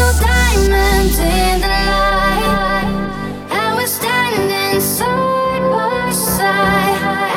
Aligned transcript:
Diamonds 0.00 1.18
in 1.18 1.60
the 1.60 1.68
light, 1.68 2.88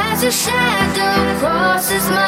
as 0.08 0.24
your 0.24 0.32
shadow 0.32 1.40
crosses 1.40 2.06
my 2.10 2.23